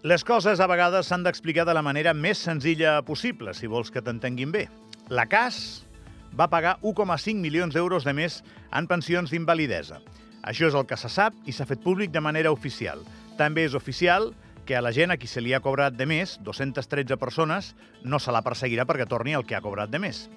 [0.00, 4.00] Les coses a vegades s'han d'explicar de la manera més senzilla possible, si vols que
[4.00, 4.62] t'entenguin bé.
[5.12, 5.58] La CAS
[6.32, 8.38] va pagar 1,5 milions d'euros de més
[8.72, 9.98] en pensions d'invalidesa.
[10.40, 13.04] Això és el que se sap i s'ha fet públic de manera oficial.
[13.36, 14.30] També és oficial
[14.64, 18.16] que a la gent a qui se li ha cobrat de més, 213 persones, no
[18.16, 20.30] se la perseguirà perquè torni el que ha cobrat de més.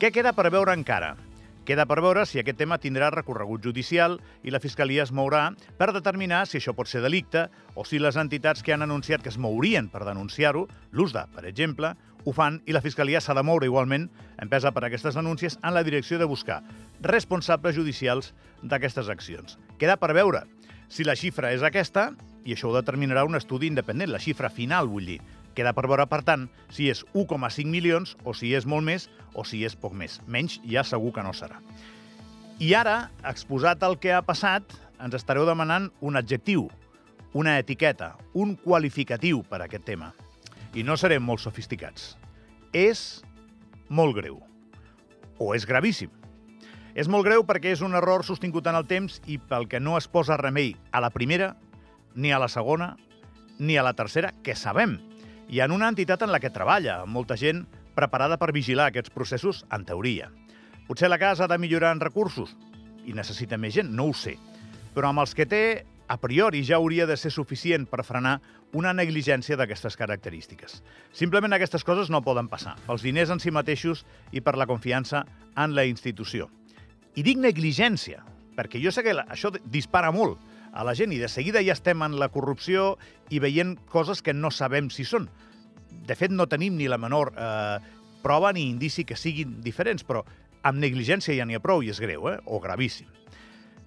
[0.00, 1.18] Què queda per veure encara?
[1.62, 5.44] Queda per veure si aquest tema tindrà recorregut judicial i la Fiscalia es mourà
[5.78, 7.44] per determinar si això pot ser delicte
[7.78, 11.92] o si les entitats que han anunciat que es mourien per denunciar-ho, l'USDA, per exemple,
[12.24, 14.08] ho fan i la Fiscalia s'ha de moure igualment,
[14.42, 16.64] empesa per aquestes denúncies, en la direcció de buscar
[17.00, 19.54] responsables judicials d'aquestes accions.
[19.78, 20.42] Queda per veure
[20.90, 22.10] si la xifra és aquesta,
[22.42, 25.20] i això ho determinarà un estudi independent, la xifra final, vull dir,
[25.54, 29.44] Queda per veure, per tant, si és 1,5 milions o si és molt més o
[29.44, 30.20] si és poc més.
[30.26, 31.60] Menys ja segur que no serà.
[32.62, 34.64] I ara, exposat el que ha passat,
[35.02, 36.68] ens estareu demanant un adjectiu,
[37.34, 40.12] una etiqueta, un qualificatiu per a aquest tema.
[40.74, 42.14] I no serem molt sofisticats.
[42.72, 43.22] És
[43.88, 44.40] molt greu.
[45.38, 46.12] O és gravíssim.
[46.94, 49.96] És molt greu perquè és un error sostingut en el temps i pel que no
[49.96, 51.54] es posa remei a la primera,
[52.14, 52.96] ni a la segona,
[53.58, 54.98] ni a la tercera, que sabem
[55.48, 57.64] i en una entitat en la que treballa, amb molta gent
[57.96, 60.30] preparada per vigilar aquests processos, en teoria.
[60.88, 62.54] Potser la casa ha de millorar en recursos
[63.06, 64.36] i necessita més gent, no ho sé.
[64.94, 65.62] Però amb els que té,
[66.08, 68.40] a priori ja hauria de ser suficient per frenar
[68.76, 70.80] una negligència d'aquestes característiques.
[71.12, 75.24] Simplement aquestes coses no poden passar, pels diners en si mateixos i per la confiança
[75.56, 76.48] en la institució.
[77.16, 78.22] I dic negligència,
[78.56, 80.40] perquè jo sé que això dispara molt,
[80.72, 82.96] a la gent i de seguida ja estem en la corrupció
[83.30, 85.28] i veient coses que no sabem si són.
[86.08, 87.78] De fet, no tenim ni la menor eh,
[88.24, 90.24] prova ni indici que siguin diferents, però
[90.62, 92.38] amb negligència ja n'hi ha prou i és greu, eh?
[92.46, 93.10] o gravíssim.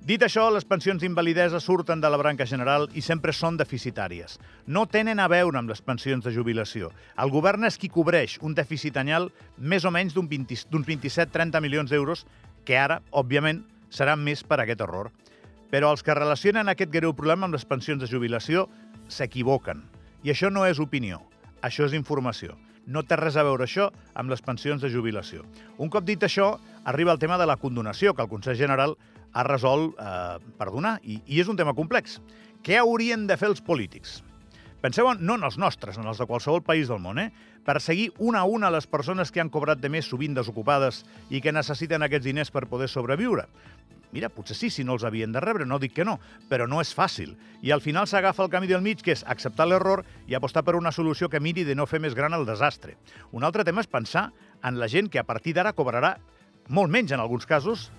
[0.06, 4.36] Dit això, les pensions d'invalidesa surten de la branca general i sempre són deficitàries.
[4.70, 6.92] No tenen a veure amb les pensions de jubilació.
[7.18, 10.30] El govern és qui cobreix un dèficit anyal més o menys d'uns
[10.70, 12.22] 27-30 milions d'euros,
[12.70, 15.10] que ara, òbviament, seran més per aquest error.
[15.76, 18.62] Però els que relacionen aquest greu problema amb les pensions de jubilació
[19.12, 19.82] s'equivoquen.
[20.24, 21.18] I això no és opinió,
[21.60, 22.56] això és informació.
[22.88, 25.44] No té res a veure això amb les pensions de jubilació.
[25.76, 26.54] Un cop dit això,
[26.88, 28.96] arriba el tema de la condonació, que el Consell General
[29.34, 32.22] ha resolt eh, perdonar, i, i és un tema complex.
[32.64, 34.22] Què haurien de fer els polítics?
[34.80, 37.34] Penseu en, no en els nostres, en els de qualsevol país del món, eh?
[37.82, 41.04] seguir una a una les persones que han cobrat de més sovint desocupades
[41.34, 43.50] i que necessiten aquests diners per poder sobreviure.
[44.14, 46.82] Mira, potser sí, si no els havien de rebre, no dic que no, però no
[46.84, 47.36] és fàcil.
[47.66, 50.76] I al final s'agafa el camí del mig, que és acceptar l'error i apostar per
[50.76, 52.98] una solució que miri de no fer més gran el desastre.
[53.32, 54.30] Un altre tema és pensar
[54.64, 56.16] en la gent que a partir d'ara cobrarà
[56.70, 57.90] molt menys en alguns casos,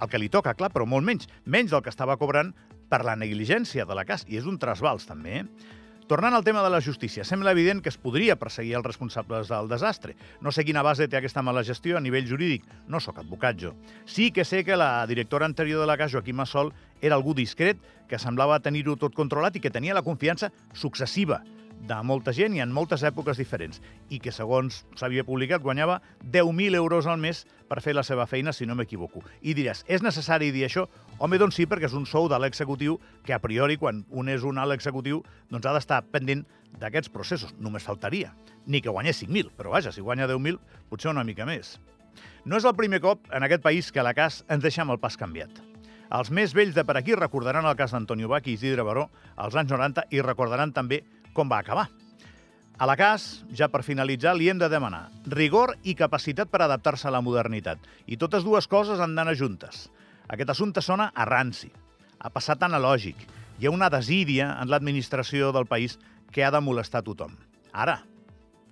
[0.00, 2.52] el que li toca, clar, però molt menys, menys del que estava cobrant
[2.90, 5.74] per la negligència de la CAS, i és un trasbals també, eh?
[6.06, 9.66] Tornant al tema de la justícia, sembla evident que es podria perseguir els responsables del
[9.66, 10.14] desastre.
[10.40, 13.72] No sé quina base té aquesta mala gestió a nivell jurídic, no sóc advocat jo.
[14.06, 16.70] Sí que sé que la directora anterior de la casa, Joaquim Massol,
[17.02, 21.42] era algú discret, que semblava tenir-ho tot controlat i que tenia la confiança successiva
[21.86, 26.74] de molta gent i en moltes èpoques diferents, i que, segons s'havia publicat, guanyava 10.000
[26.78, 29.22] euros al mes per fer la seva feina, si no m'equivoco.
[29.42, 30.86] I diràs, és necessari dir això?
[31.18, 34.46] Home, doncs sí, perquè és un sou de l'executiu que, a priori, quan un és
[34.46, 36.46] un alt executiu, doncs ha d'estar pendent
[36.80, 37.54] d'aquests processos.
[37.60, 38.34] Només faltaria.
[38.66, 40.58] Ni que guanyés 5.000, però vaja, si guanya 10.000,
[40.90, 41.76] potser una mica més.
[42.44, 45.02] No és el primer cop en aquest país que la CAS ens deixa amb el
[45.02, 45.62] pas canviat.
[46.16, 49.56] Els més vells de per aquí recordaran el cas d'Antonio Bach i Isidre Baró als
[49.58, 51.00] anys 90 i recordaran també
[51.36, 51.86] com va acabar.
[52.76, 57.08] A la CAS, ja per finalitzar, li hem de demanar rigor i capacitat per adaptar-se
[57.08, 57.80] a la modernitat.
[58.04, 59.86] I totes dues coses han d'anar juntes.
[60.28, 61.70] Aquest assumpte sona a ranci,
[62.20, 63.16] ha passat analògic.
[63.56, 65.96] Hi ha una desídia en l'administració del país
[66.32, 67.32] que ha de molestar tothom.
[67.72, 68.02] Ara,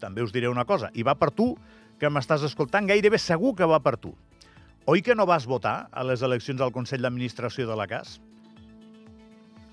[0.00, 1.54] també us diré una cosa, i va per tu,
[1.96, 4.12] que m'estàs escoltant, gairebé segur que va per tu.
[4.84, 8.18] Oi que no vas votar a les eleccions al Consell d'Administració de la CAS?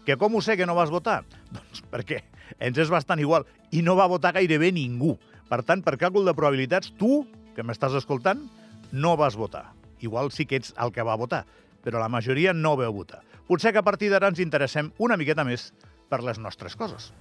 [0.06, 1.22] Que com ho sé que no vas votar?
[1.56, 2.24] Doncs perquè
[2.60, 3.46] ens és bastant igual.
[3.72, 5.18] I no va votar gairebé ningú.
[5.52, 7.26] Per tant, per càlcul de probabilitats, tu,
[7.56, 8.46] que m'estàs escoltant,
[8.92, 9.72] no vas votar.
[10.02, 11.44] Igual sí que ets el que va votar,
[11.84, 13.22] però la majoria no veu votar.
[13.48, 15.72] Potser que a partir d'ara ens interessem una miqueta més
[16.10, 17.12] per les nostres coses.